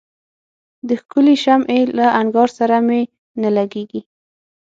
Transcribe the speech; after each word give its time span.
د 0.87 0.89
ښکلي 1.01 1.35
شمعي 1.43 1.81
له 1.97 2.05
انګار 2.21 2.49
سره 2.59 2.75
مي 2.87 3.01
نه 3.41 3.49
لګیږي 3.57 4.01